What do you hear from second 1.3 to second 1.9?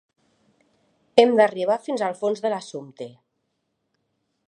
d'arribar